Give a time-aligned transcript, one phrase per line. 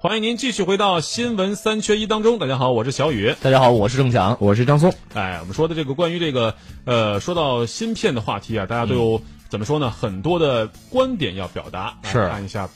[0.00, 2.38] 欢迎您继续回到新闻三缺一当中。
[2.38, 3.34] 大家好，我是小雨。
[3.42, 4.94] 大家好，我是郑强，我是张松。
[5.12, 9.90] 哎，我们说的这个关于这个呃，说到芯片的话题啊，大家都有、怎么说呢？
[9.90, 11.98] 很多的观点要表达。
[12.04, 12.68] 是看一下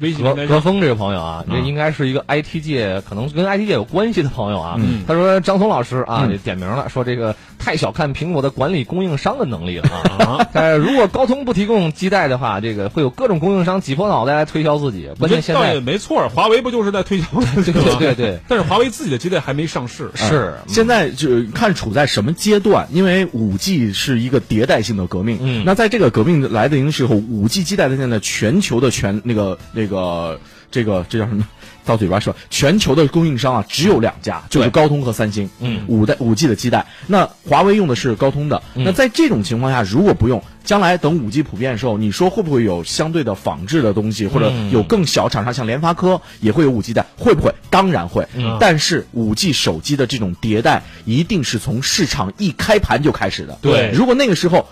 [0.00, 4.76] 微信何峰这个朋友啊，这应该是一个 IT 界，可能跟 IT 界有关系的朋友啊。
[4.78, 10.24] 嗯他说张松老师啊，嗯点名了，说这个太小看苹果的管理供应商的能力了啊。
[10.24, 15.08] 啊， 呃，如果高通不提供基带的话，这个会有各种供应商挤破脑袋来推销自己。
[15.18, 20.10] 关键现在倒也在，没错，华为不就是在推销吗对对对对， 但是华为自己的基带还没上市。
[20.14, 25.38] 是现在就看处在什么阶段，因为五 G 是一个迭代性的革命。
[25.42, 29.89] 嗯那在这个革命来临的时候，五 G 基带的现在全球的全那个那个
[30.70, 31.46] 这个这叫什么？
[31.82, 35.48] 到嘴巴说，全球的供应商啊只有两家，就是高通和三星。
[35.60, 38.62] 嗯五代五 G 的基带，那华为用的是高通的。
[38.76, 47.04] 嗯那在这种情况下，如果不用，将来等五 G 普遍的时候，你说会不会有相对的仿制的东西，或者嗯有更小厂商像联发科也会有五 G 带？
[47.16, 47.52] 会不会？
[47.70, 48.24] 当然会。
[48.36, 53.58] 嗯但是五 G 手机的这种迭代，一定是从市场一开盘就开始的。
[53.62, 54.64] 对如果那个时候，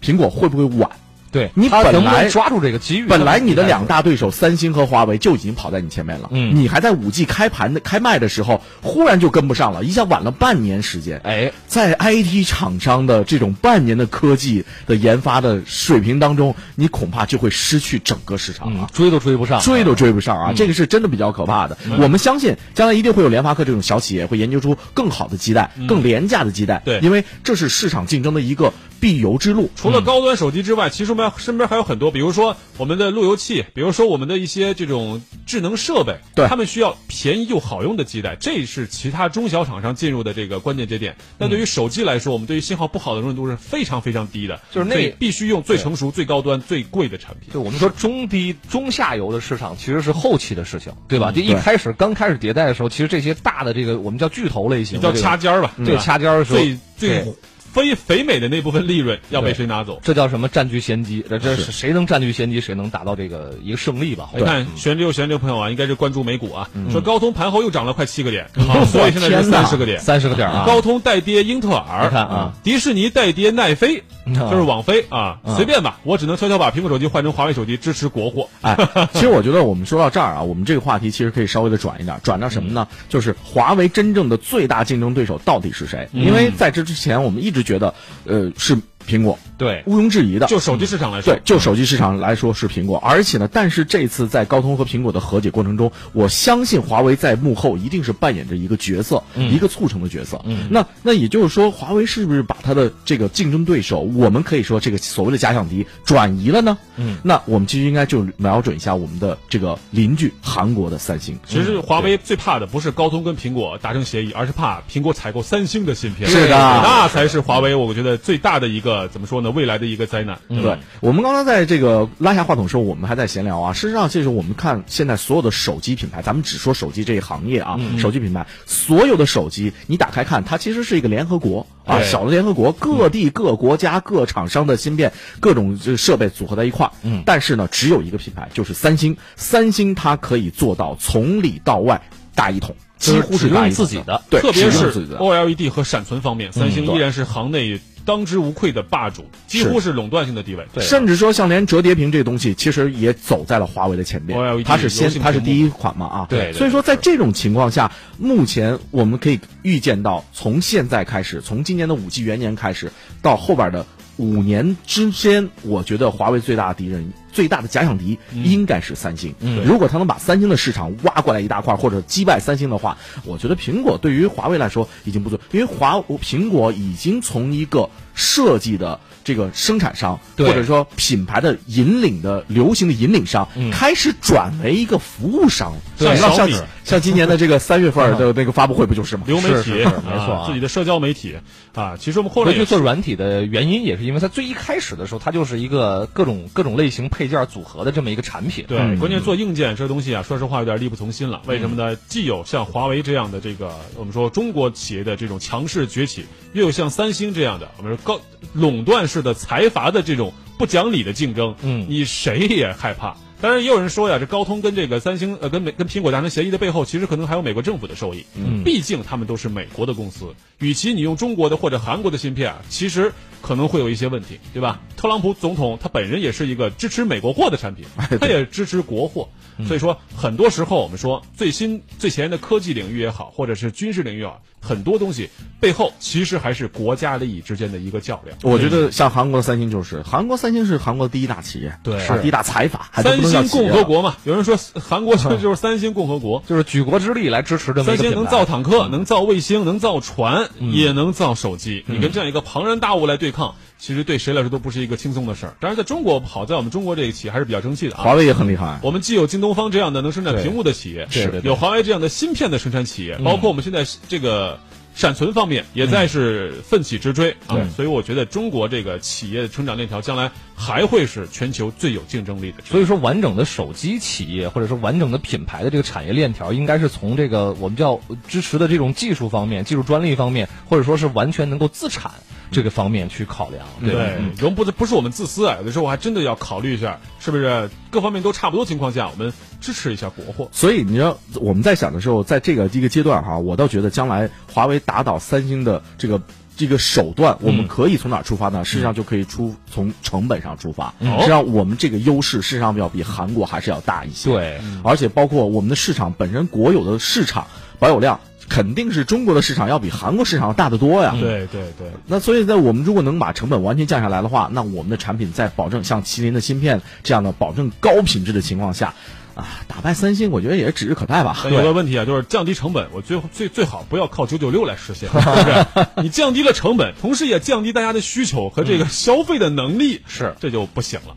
[0.00, 0.88] 苹果会不会晚？
[1.32, 3.06] 对你本来抓住这个机遇？
[3.06, 11.20] 本来你的两大对手三星和华为就已经跑在你前面了，嗯你还在五 G 开盘的开卖的时候，忽然就跟不上了，一下晚了半年时间。
[11.24, 20.52] 哎，在 IT 厂商的这种半年的科技的研发的水平当中，你恐怕就会失去整个市场了。，嗯追都追不上，追都追不上啊！
[20.54, 21.78] 这个是真的比较可怕的。
[21.98, 26.82] 我们相信将来一定会有联发科这种小企业会研究出更好的基带、更廉价的基带。
[26.84, 29.68] 对因为这是市场竞争的一个必由之路。
[29.74, 41.16] 除了高端手机之外，其实我们身边还有很多，比如说我们的路由器，比如说我们的一些这种智能设备，对他们需要便宜又好用的基带，这是其他中小厂商进入的这个关键节点。
[41.36, 47.52] 但对于手机来说，我们对于信号不好的容忍度是非常非常低的，就是那必须用最成熟、最高端、最贵的产品。
[47.52, 51.32] 就我们说中低、中下游的市场其实是后期的事情，对吧？
[51.32, 57.34] 就一开始刚开始迭代的时候，其实这些大的这个我们叫巨头类型的叫，掐尖儿吧，对掐尖儿的时候，最最对
[57.72, 59.98] 非肥美的那部分利润要被谁拿走？
[60.02, 61.24] 这叫什么占据先机？
[61.28, 64.28] 这这是谁能占据先机，谁能达到这个一个胜利吧？
[64.36, 68.46] 你看玄之又玄这个朋友啊，应该是关注美股啊，嗯说高通盘后又涨了快七个点，
[68.86, 69.98] 所以现在是三十个点。
[70.00, 74.02] 三十个点啊，高通带跌英特尔，你看啊，迪士尼带跌奈飞，
[74.34, 78.48] 就是网飞啊，嗯随便吧，我只能悄悄把苹果手机换成华为手机，支持国货。
[78.60, 78.76] 哎，
[79.14, 82.86] 其实我觉得我们说到这儿啊，我们这个话题其实可以稍微的转一点，转到什么呢？
[83.08, 86.08] 就是华为真正的最大竞争对手到底是谁？
[86.12, 87.92] 因为在这之前，我们一直觉得，
[88.24, 88.76] 呃，是
[89.08, 90.46] 苹果，对，毋庸置疑的。
[90.46, 100.40] 就手机市场来说对，，就手机市场来说是苹果，而且呢，但是这次在高通和苹果的和解过程中，我相信华为在幕后一定是扮演着一个角色，一个促成的角色。
[100.44, 106.78] 嗯那那也就是说，华为是不是把它的这个竞争对手，我们可以说这个所谓的假想敌转移了呢？
[106.96, 111.38] 嗯，那我们其实应该就瞄准一下我们的这个邻居韩国的三星。
[111.46, 116.28] 其实华为最怕的不是高通跟苹果达成协议，而是怕苹果采购三星的芯片。
[116.28, 119.50] 是的那才是华为我觉得最大的一个怎么说呢？
[119.50, 120.38] 未来的一个灾难。
[120.48, 123.72] 对对我们刚刚在这个拉下话筒的时候，我们还在闲聊啊。
[123.72, 136.92] 事实上，这是我们看现在所有的手机品牌，咱们只说手机这一行业啊，手机品牌所有的手机，你打开看，它其实是一个联合国啊，小的联合国，各地各国家各厂商的芯片、各种这设备组合在一块儿。
[137.02, 139.16] 嗯但是呢，只有一个品牌，就是三星。
[139.36, 142.02] 三星它可以做到从里到外
[142.34, 144.92] 大一统，几乎是用自己的对，特别是。
[145.18, 150.66] OLED 和闪存方面，三星依然是行内当之无愧的霸主，几乎是垄断性的地位。
[150.72, 154.64] 对甚至说，像连折叠屏这个东西，其实也走在了华为的前边 OLED。
[154.64, 156.26] 它是先，它是第一款嘛啊。
[156.28, 163.86] 对对所以说，在这种情况下，目前我们可以预见到，从现在开始，从今年的五 G 元年开始，到后边的
[164.16, 167.12] 五年之间，我觉得华为最大的敌人。
[167.32, 169.34] 最大的假想敌应该是三星。
[169.40, 185.72] 嗯如果他能把三星的市场挖过来一大块，或者击败三星的话，我觉得苹果对于华为来说已经不错，因为华苹果已经从一个设计的这个生产商，或者说品牌的引领的流行的引领商，嗯开始转为一个服务商。
[185.98, 189.24] 对像像小米像今年的这个三月份的那个发布会不就是吗？
[189.26, 191.36] 流媒体，没错啊自己的社交媒体
[191.74, 191.96] 啊。
[191.96, 198.64] 其实我们后来回去做软体的原因，也是因为它最一开始的时候，它就是一个各种各种类型配件组合的这么一个产品。
[198.66, 201.40] 对，嗯关键做硬件这东西啊，说实话有点力不从心了。
[201.46, 201.96] 为什么呢？
[202.08, 208.20] 既有像华为这样的这个我们说中国企业的这种强势崛起，又有像三星这样的我们说高
[208.52, 213.16] 垄断式的财阀的这种不讲理的竞争，嗯你谁也害怕。
[213.42, 218.24] 当然，也有人说呀，这高通跟这个三星呃跟美跟苹果达成协议的背后，其实可能还有美国政府的受益。
[218.36, 223.12] 嗯毕竟他们都是美国的公司，与其你用中国的或者韩国的芯片啊，其实
[223.42, 224.80] 可能会有一些问题，对吧？
[224.96, 227.84] 特朗普总统他本人也是一个支持美国货的产品，
[228.20, 229.28] 他也支持国货。
[229.66, 235.28] 所以说，很多时候我们说最新最前沿的科技领域也好，或者是军事领域也好，很多东西
[235.60, 238.38] 背后其实还是国家利益之间的一个较量。
[238.42, 246.42] 我觉得像韩国的三星就是，韩国三星是韩国的第一大企业，对是第一大财阀，三星共和国嘛，有人说韩国就 是就是三星共和国。
[246.46, 251.84] 就是举国之力来支持这么三星能造坦克，能造卫星，能造船，也能造手机。
[251.86, 255.56] 你跟这样一个庞然大物来对抗，其实对谁来说都不是一个轻松的事儿。
[255.60, 258.02] 当然，在中国好在我们中国这个企业还是比较争气的啊。
[258.02, 258.78] 华为也很厉害。
[258.82, 264.51] 我们既有京东方这样的能生产屏幕的企业，对对对有华为这样的芯片的生产企业，包括我们现在这个
[264.94, 267.68] 闪存方面也在是奋起直追啊对。
[267.70, 272.58] 所以我觉得中国这个企业成长链条将来还会是全球最有竞争力的。
[272.64, 282.12] 所以说，完整的手机企业或者说完整的品牌的这个产业链条，应该是从这个我们叫支持的这种技术方面、技术专利方面，或者说是完全能够自产
[282.52, 283.66] 这个方面去考量。
[283.80, 284.00] 对吧
[284.36, 290.48] 对，我们不不是我们自私啊，有的时候还真的要考虑一下，是不是各方面都差不多情况下，我们支持一下国货。
[290.52, 296.20] 所以你知道我们在想的时候，在这个一个阶段哈，我倒觉得将来华为打倒三星的这个。
[296.54, 298.62] 这个手段，我们可以从哪儿出发呢？
[298.62, 300.92] 事实上就可以出从成本上出发。
[301.00, 304.30] 实际上，我们这个优势事实上要比韩国还是要大一些。
[304.30, 307.46] 对，而且包括我们的市场本身国有的市场
[307.78, 308.20] 保有量，
[308.52, 311.16] 肯定是中国的市场要比韩国市场要大得多呀。
[311.18, 318.92] 对对对，那所以在我们如果能把成本完全降下来的话，那我们的产品在保证像麒麟的芯片这样的保证高品质的情况下，
[319.34, 321.34] 啊，打败三星，我觉得也是指日可待吧。
[321.42, 325.86] 但有个问题啊，就是降低成本，我最最最好不要靠九九六来实现，是不是？
[326.02, 331.16] 你降低了成本，同时也降低大家的需求和这个消费的能力，是这就不行了。